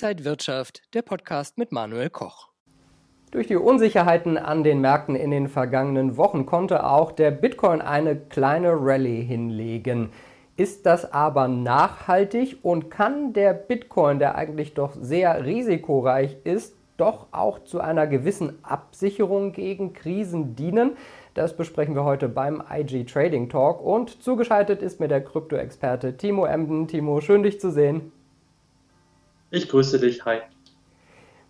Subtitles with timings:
[0.00, 2.50] Inside Wirtschaft, der Podcast mit Manuel Koch.
[3.32, 8.14] Durch die Unsicherheiten an den Märkten in den vergangenen Wochen konnte auch der Bitcoin eine
[8.14, 10.10] kleine Rallye hinlegen.
[10.56, 17.26] Ist das aber nachhaltig und kann der Bitcoin, der eigentlich doch sehr risikoreich ist, doch
[17.32, 20.92] auch zu einer gewissen Absicherung gegen Krisen dienen?
[21.34, 26.44] Das besprechen wir heute beim IG Trading Talk und zugeschaltet ist mir der Krypto-Experte Timo
[26.44, 26.86] Emden.
[26.86, 28.12] Timo, schön dich zu sehen.
[29.50, 30.40] Ich grüße dich, hi.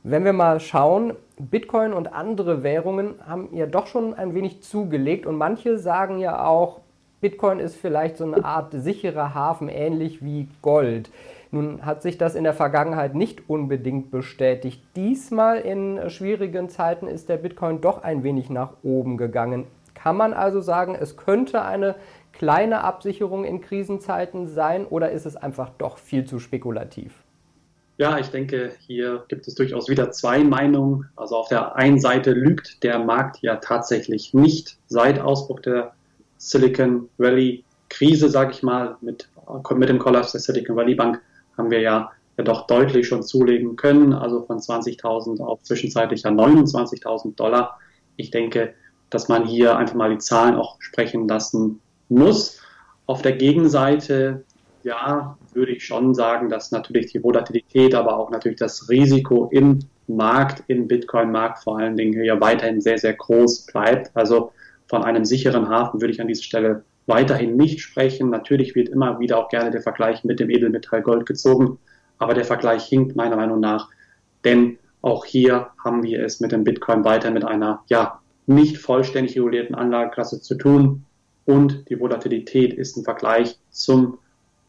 [0.05, 5.27] Wenn wir mal schauen, Bitcoin und andere Währungen haben ja doch schon ein wenig zugelegt
[5.27, 6.81] und manche sagen ja auch,
[7.21, 11.11] Bitcoin ist vielleicht so eine Art sicherer Hafen, ähnlich wie Gold.
[11.51, 14.81] Nun hat sich das in der Vergangenheit nicht unbedingt bestätigt.
[14.95, 19.65] Diesmal in schwierigen Zeiten ist der Bitcoin doch ein wenig nach oben gegangen.
[19.95, 21.97] Kann man also sagen, es könnte eine
[22.31, 27.25] kleine Absicherung in Krisenzeiten sein oder ist es einfach doch viel zu spekulativ?
[27.99, 31.09] Ja, ich denke, hier gibt es durchaus wieder zwei Meinungen.
[31.17, 34.79] Also auf der einen Seite lügt der Markt ja tatsächlich nicht.
[34.87, 35.95] Seit Ausbruch der
[36.37, 39.29] Silicon Valley Krise, sage ich mal, mit,
[39.75, 41.21] mit dem Kollaps der Silicon Valley Bank
[41.57, 44.13] haben wir ja, ja doch deutlich schon zulegen können.
[44.13, 47.81] Also von 20.000 auf zwischenzeitlich ja 29.000 Dollar.
[48.15, 48.75] Ich denke,
[49.11, 52.61] dass man hier einfach mal die Zahlen auch sprechen lassen muss.
[53.07, 54.45] Auf der Gegenseite
[54.83, 59.81] ja, würde ich schon sagen, dass natürlich die Volatilität, aber auch natürlich das Risiko im
[60.07, 64.11] Markt, im Bitcoin-Markt vor allen Dingen hier weiterhin sehr, sehr groß bleibt.
[64.15, 64.53] Also
[64.87, 68.31] von einem sicheren Hafen würde ich an dieser Stelle weiterhin nicht sprechen.
[68.31, 71.79] Natürlich wird immer wieder auch gerne der Vergleich mit dem Edelmetall Gold gezogen,
[72.19, 73.89] aber der Vergleich hinkt meiner Meinung nach,
[74.45, 79.37] denn auch hier haben wir es mit dem Bitcoin weiter mit einer ja nicht vollständig
[79.37, 81.05] regulierten Anlageklasse zu tun
[81.45, 84.19] und die Volatilität ist im Vergleich zum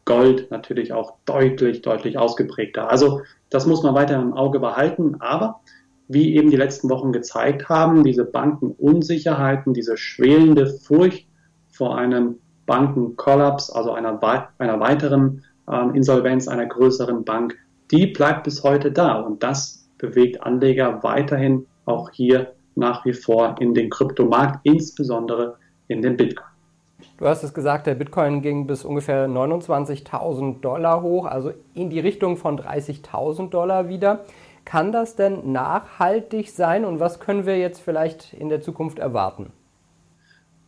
[0.10, 2.90] Gold natürlich auch deutlich, deutlich ausgeprägter.
[2.90, 3.22] Also
[3.52, 5.18] das muss man weiter im Auge behalten.
[5.20, 5.62] Aber
[6.08, 11.28] wie eben die letzten Wochen gezeigt haben, diese Bankenunsicherheiten, diese schwelende Furcht
[11.70, 14.20] vor einem Bankenkollaps, also einer,
[14.58, 17.56] einer weiteren äh, Insolvenz einer größeren Bank,
[17.92, 19.20] die bleibt bis heute da.
[19.20, 26.02] Und das bewegt Anleger weiterhin auch hier nach wie vor in den Kryptomarkt, insbesondere in
[26.02, 26.50] den Bitcoin.
[27.18, 32.00] Du hast es gesagt, der Bitcoin ging bis ungefähr 29.000 Dollar hoch, also in die
[32.00, 34.26] Richtung von 30.000 Dollar wieder.
[34.66, 39.52] Kann das denn nachhaltig sein und was können wir jetzt vielleicht in der Zukunft erwarten?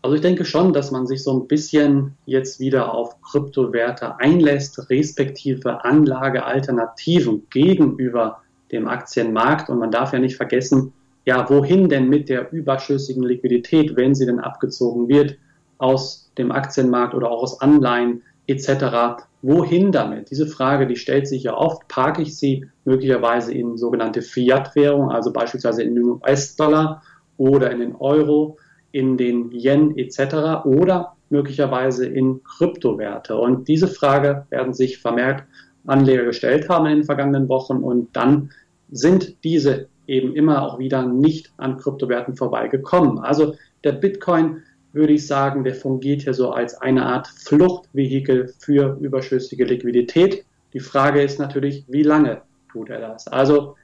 [0.02, 4.90] Also ich denke schon, dass man sich so ein bisschen jetzt wieder auf Kryptowerte einlässt,
[4.90, 9.70] respektive Anlagealternativen gegenüber dem Aktienmarkt.
[9.70, 10.94] Und man darf ja nicht vergessen,
[11.26, 15.38] ja, wohin denn mit der überschüssigen Liquidität, wenn sie denn abgezogen wird?
[15.82, 19.24] Aus dem Aktienmarkt oder auch aus Anleihen etc.
[19.42, 20.30] Wohin damit?
[20.30, 21.88] Diese Frage, die stellt sich ja oft.
[21.88, 27.02] Parke ich sie möglicherweise in sogenannte Fiat-Währung, also beispielsweise in den US-Dollar
[27.38, 28.58] oder in den Euro,
[28.92, 30.66] in den Yen etc.
[30.66, 33.36] oder möglicherweise in Kryptowerte?
[33.36, 35.44] Und diese Frage werden sich vermehrt
[35.88, 38.52] Anleger gestellt haben in den vergangenen Wochen und dann
[38.92, 43.18] sind diese eben immer auch wieder nicht an Kryptowerten vorbeigekommen.
[43.18, 44.62] Also der Bitcoin
[44.94, 50.46] würde ich sagen, der fungiert hier so als eine Art Fluchtvehikel für überschüssige Liquidität.
[50.74, 52.42] Die Frage ist natürlich, wie lange
[52.72, 53.28] tut er das?
[53.28, 53.76] Also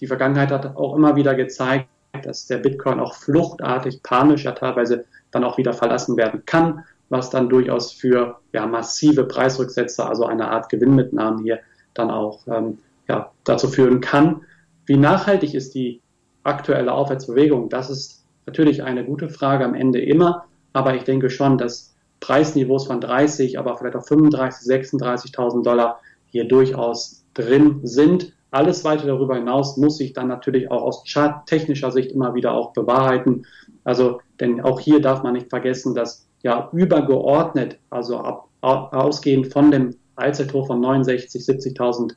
[0.00, 1.88] die Vergangenheit hat auch immer wieder gezeigt,
[2.22, 7.30] dass der Bitcoin auch fluchtartig, panisch ja teilweise dann auch wieder verlassen werden kann, was
[7.30, 11.58] dann durchaus für ja, massive Preisrücksätze, also eine Art Gewinnmitnahmen hier
[11.94, 12.78] dann auch ähm,
[13.08, 14.42] ja, dazu führen kann.
[14.86, 16.00] Wie nachhaltig ist die
[16.42, 17.68] aktuelle Aufwärtsbewegung?
[17.68, 22.86] Das ist natürlich eine gute Frage am Ende immer, aber ich denke schon, dass Preisniveaus
[22.86, 28.32] von 30, aber vielleicht auch 35, 36.000 Dollar hier durchaus drin sind.
[28.50, 32.72] Alles weiter darüber hinaus muss sich dann natürlich auch aus charttechnischer Sicht immer wieder auch
[32.72, 33.44] bewahrheiten.
[33.82, 39.70] Also, denn auch hier darf man nicht vergessen, dass ja übergeordnet, also ab, ausgehend von
[39.70, 42.14] dem Allzeithoch von 69, 70.000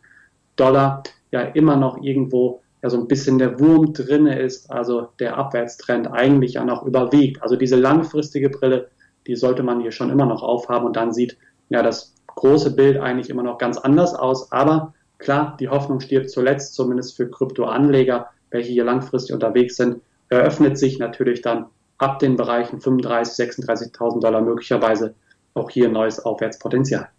[0.56, 6.08] Dollar, ja immer noch irgendwo so ein bisschen der Wurm drinne ist, also der Abwärtstrend
[6.12, 7.42] eigentlich ja noch überwiegt.
[7.42, 8.90] Also diese langfristige Brille,
[9.26, 11.38] die sollte man hier schon immer noch aufhaben und dann sieht
[11.70, 14.52] ja das große Bild eigentlich immer noch ganz anders aus.
[14.52, 20.78] Aber klar, die Hoffnung stirbt zuletzt, zumindest für Kryptoanleger, welche hier langfristig unterwegs sind, eröffnet
[20.78, 21.66] sich natürlich dann
[21.98, 25.16] ab den Bereichen 35.000, 36.000 Dollar möglicherweise
[25.54, 27.10] auch hier neues Aufwärtspotenzial.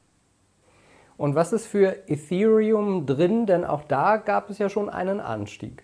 [1.18, 3.44] Und was ist für Ethereum drin?
[3.44, 5.82] Denn auch da gab es ja schon einen Anstieg.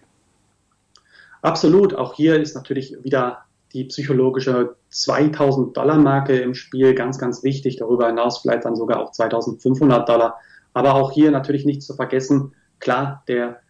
[1.42, 1.94] Absolut.
[1.94, 3.44] Auch hier ist natürlich wieder
[3.74, 7.76] die psychologische 2000 Dollar Marke im Spiel ganz, ganz wichtig.
[7.76, 10.38] Darüber hinaus vielleicht dann sogar auch 2500 Dollar.
[10.72, 13.60] Aber auch hier natürlich nicht zu vergessen, klar, der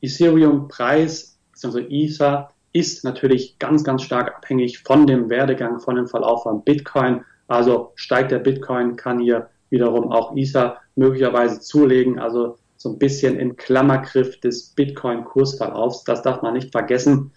[0.00, 6.44] Ethereum-Preis, also Ether, ist natürlich ganz, ganz stark abhängig von dem Werdegang, von dem Verlauf
[6.44, 7.24] von Bitcoin.
[7.48, 12.18] Also steigt der Bitcoin, kann hier wiederum auch Ether möglicherweise zulegen.
[12.18, 16.04] Also so ein bisschen in Klammergriff des Bitcoin-Kursverlaufs.
[16.04, 17.32] Das darf man nicht vergessen.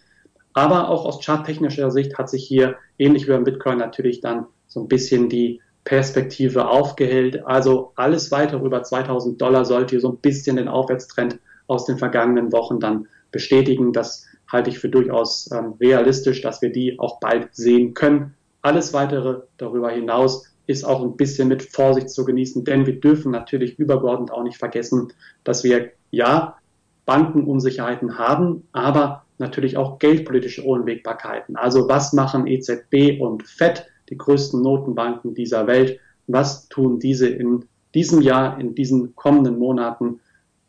[0.53, 4.81] Aber auch aus charttechnischer Sicht hat sich hier ähnlich wie beim Bitcoin natürlich dann so
[4.81, 7.45] ein bisschen die Perspektive aufgehellt.
[7.45, 11.97] Also alles weiter über 2000 Dollar sollte hier so ein bisschen den Aufwärtstrend aus den
[11.97, 13.91] vergangenen Wochen dann bestätigen.
[13.91, 18.35] Das halte ich für durchaus ähm, realistisch, dass wir die auch bald sehen können.
[18.61, 23.31] Alles weitere darüber hinaus ist auch ein bisschen mit Vorsicht zu genießen, denn wir dürfen
[23.31, 25.11] natürlich übergeordnet auch nicht vergessen,
[25.43, 26.57] dass wir ja
[27.05, 31.55] Bankenunsicherheiten haben, aber natürlich auch geldpolitische Unwägbarkeiten.
[31.55, 35.99] Also was machen EZB und FED, die größten Notenbanken dieser Welt?
[36.27, 40.21] Was tun diese in diesem Jahr, in diesen kommenden Monaten?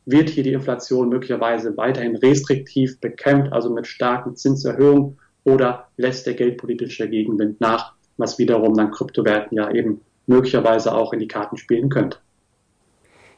[0.07, 6.35] Wird hier die Inflation möglicherweise weiterhin restriktiv bekämpft, also mit starken Zinserhöhungen, oder lässt der
[6.35, 11.89] geldpolitische Gegenwind nach, was wiederum dann Kryptowerten ja eben möglicherweise auch in die Karten spielen
[11.89, 12.19] könnte?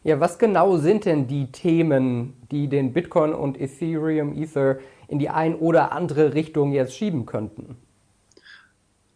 [0.04, 4.78] Ja, was genau sind denn die Themen, die den Bitcoin und Ethereum Ether
[5.08, 7.76] in die ein oder andere Richtung jetzt schieben könnten?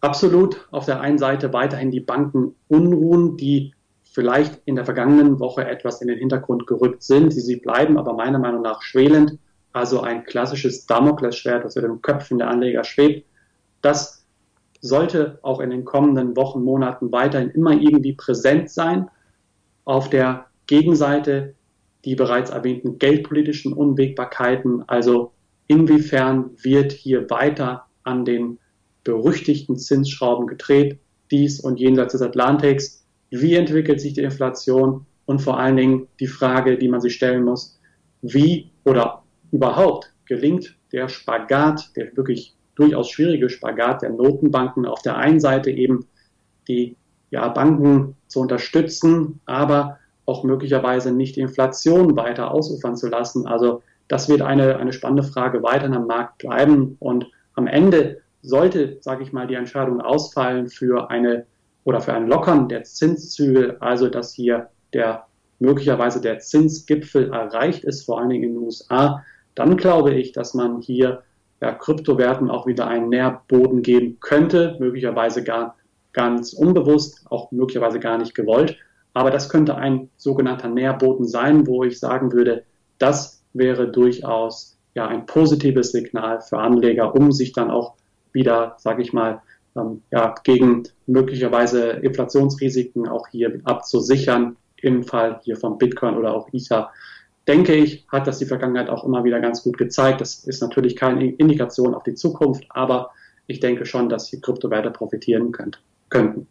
[0.00, 0.66] Absolut.
[0.72, 3.72] Auf der einen Seite weiterhin die Bankenunruhen, die
[4.02, 7.32] vielleicht in der vergangenen Woche etwas in den Hintergrund gerückt sind.
[7.32, 9.38] Sie bleiben aber meiner Meinung nach schwelend.
[9.72, 13.28] Also ein klassisches Damoklesschwert, das über den Köpfen der Anleger schwebt.
[13.82, 14.19] Das
[14.80, 19.08] sollte auch in den kommenden Wochen, Monaten weiterhin immer irgendwie präsent sein.
[19.84, 21.54] Auf der Gegenseite
[22.04, 25.32] die bereits erwähnten geldpolitischen Unwägbarkeiten, also
[25.66, 28.58] inwiefern wird hier weiter an den
[29.04, 30.98] berüchtigten Zinsschrauben gedreht,
[31.30, 36.26] dies und jenseits des Atlantiks, wie entwickelt sich die Inflation und vor allen Dingen die
[36.26, 37.78] Frage, die man sich stellen muss,
[38.22, 39.22] wie oder
[39.52, 45.70] überhaupt gelingt der Spagat, der wirklich durchaus schwierige Spagat der Notenbanken auf der einen Seite
[45.70, 46.06] eben
[46.66, 46.96] die
[47.30, 53.46] ja, Banken zu unterstützen, aber auch möglicherweise nicht die Inflation weiter ausufern zu lassen.
[53.46, 56.96] Also das wird eine, eine spannende Frage weiterhin am Markt bleiben.
[57.00, 61.46] Und am Ende sollte, sage ich mal, die Entscheidung ausfallen für eine
[61.84, 65.26] oder für ein Lockern der Zinszügel, also dass hier der
[65.58, 69.24] möglicherweise der Zinsgipfel erreicht ist, vor allen Dingen in den USA,
[69.54, 71.22] dann glaube ich, dass man hier
[71.60, 75.76] ja, Kryptowerten auch wieder einen Nährboden geben könnte, möglicherweise gar
[76.12, 78.76] ganz unbewusst, auch möglicherweise gar nicht gewollt.
[79.12, 82.64] Aber das könnte ein sogenannter Nährboden sein, wo ich sagen würde,
[82.98, 87.94] das wäre durchaus ja ein positives Signal für Anleger, um sich dann auch
[88.32, 89.42] wieder, sage ich mal,
[89.76, 96.48] ähm, ja, gegen möglicherweise Inflationsrisiken auch hier abzusichern, im Fall hier von Bitcoin oder auch
[96.52, 96.90] Ether.
[97.50, 100.20] Denke ich, hat das die Vergangenheit auch immer wieder ganz gut gezeigt.
[100.20, 103.10] Das ist natürlich keine Indikation auf die Zukunft, aber
[103.48, 106.46] ich denke schon, dass die Kryptowerte profitieren könnt, könnten.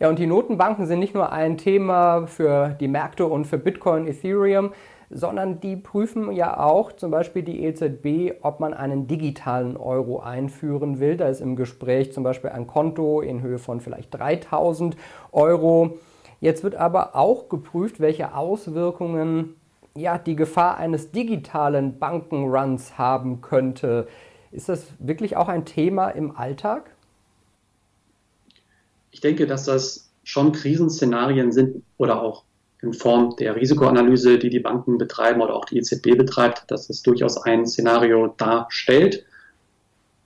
[0.00, 4.06] Ja, und die Notenbanken sind nicht nur ein Thema für die Märkte und für Bitcoin,
[4.06, 4.74] Ethereum,
[5.08, 11.00] sondern die prüfen ja auch zum Beispiel die EZB, ob man einen digitalen Euro einführen
[11.00, 11.16] will.
[11.16, 14.94] Da ist im Gespräch zum Beispiel ein Konto in Höhe von vielleicht 3000
[15.32, 15.96] Euro.
[16.44, 19.56] Jetzt wird aber auch geprüft, welche Auswirkungen
[19.96, 24.08] ja, die Gefahr eines digitalen Bankenruns haben könnte.
[24.52, 26.90] Ist das wirklich auch ein Thema im Alltag?
[29.10, 32.44] Ich denke, dass das schon Krisenszenarien sind oder auch
[32.82, 37.00] in Form der Risikoanalyse, die die Banken betreiben oder auch die EZB betreibt, dass es
[37.00, 39.24] durchaus ein Szenario darstellt.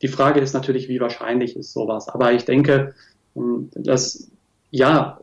[0.02, 2.08] Die Frage ist natürlich, wie wahrscheinlich ist sowas.
[2.08, 2.96] Aber ich denke,
[3.36, 4.28] ähm, dass
[4.72, 5.20] ja,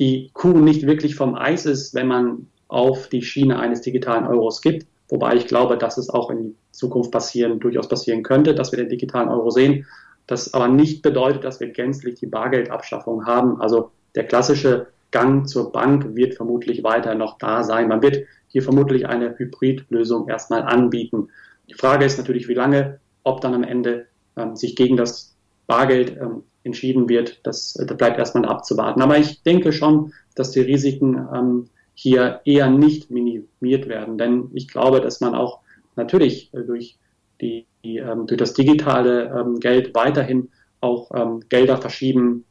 [0.00, 4.62] die Kuh nicht wirklich vom Eis ist, wenn man auf die Schiene eines digitalen Euros
[4.62, 4.86] gibt.
[5.10, 8.88] Wobei ich glaube, dass es auch in Zukunft passieren, durchaus passieren könnte, dass wir den
[8.88, 9.86] digitalen Euro sehen.
[10.26, 13.60] Das aber nicht bedeutet, dass wir gänzlich die Bargeldabschaffung haben.
[13.60, 17.88] Also der klassische Gang zur Bank wird vermutlich weiter noch da sein.
[17.88, 21.28] Man wird hier vermutlich eine Hybridlösung erstmal anbieten.
[21.68, 25.29] Die Frage ist natürlich, wie lange, ob dann am Ende ähm, sich gegen das
[25.70, 27.40] Bargeld ähm, entschieden wird.
[27.44, 29.02] Das, das bleibt erstmal abzuwarten.
[29.02, 34.18] Aber ich denke schon, dass die Risiken ähm, hier eher nicht minimiert werden.
[34.18, 35.60] Denn ich glaube, dass man auch
[35.94, 36.98] natürlich äh, durch,
[37.40, 40.48] die, die ähm, durch das digitale ähm, Geld weiterhin
[40.80, 42.44] auch ähm, Gelder verschieben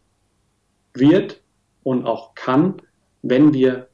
[0.94, 1.42] wird
[1.84, 2.82] und auch kann,
[3.22, 3.90] wenn wir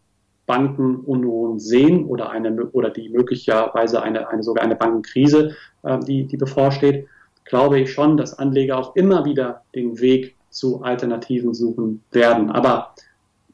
[0.45, 6.37] Bankenunruhen sehen oder eine oder die möglicherweise eine, eine sogar eine Bankenkrise, äh, die, die
[6.37, 7.07] bevorsteht,
[7.45, 12.49] glaube ich schon, dass Anleger auch immer wieder den Weg zu Alternativen suchen werden.
[12.49, 12.93] Aber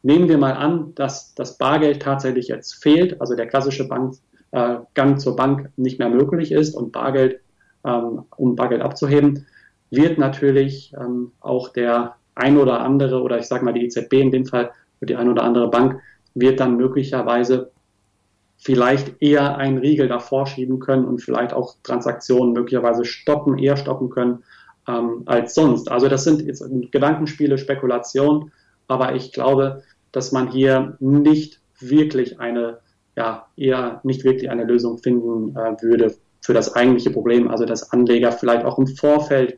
[0.03, 4.15] nehmen wir mal an, dass das Bargeld tatsächlich jetzt fehlt, also der klassische Bank,
[4.51, 7.39] äh, Gang zur Bank nicht mehr möglich ist und Bargeld,
[7.85, 9.45] ähm, um Bargeld abzuheben,
[9.89, 14.31] wird natürlich ähm, auch der ein oder andere, oder ich sage mal die EZB in
[14.31, 14.71] dem Fall,
[15.01, 15.99] die ein oder andere Bank,
[16.33, 17.71] wird dann möglicherweise
[18.61, 24.09] vielleicht eher einen Riegel davor schieben können und vielleicht auch Transaktionen möglicherweise stoppen, eher stoppen
[24.09, 24.43] können
[24.87, 25.89] ähm, als sonst.
[25.89, 28.51] Also das sind jetzt Gedankenspiele, Spekulationen,
[28.87, 32.79] aber ich glaube, dass man hier nicht wirklich eine,
[33.15, 37.91] ja, eher nicht wirklich eine Lösung finden äh, würde für das eigentliche Problem, also dass
[37.91, 39.57] Anleger vielleicht auch im Vorfeld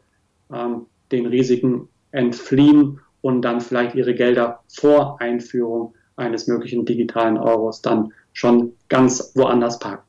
[0.54, 7.82] ähm, den Risiken entfliehen und dann vielleicht ihre Gelder vor Einführung eines möglichen digitalen Euros
[7.82, 10.04] dann schon ganz woanders parken.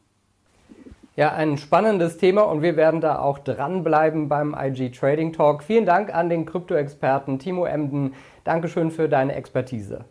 [1.16, 5.62] Ja, ein spannendes Thema und wir werden da auch dranbleiben beim IG Trading Talk.
[5.62, 8.14] Vielen Dank an den Krypto-Experten Timo Emden.
[8.42, 10.04] Dankeschön für deine Expertise.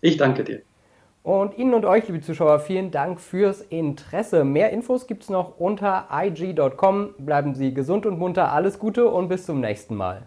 [0.00, 0.62] Ich danke dir.
[1.22, 4.44] Und Ihnen und euch, liebe Zuschauer, vielen Dank fürs Interesse.
[4.44, 7.14] Mehr Infos gibt es noch unter ig.com.
[7.16, 8.52] Bleiben Sie gesund und munter.
[8.52, 10.26] Alles Gute und bis zum nächsten Mal.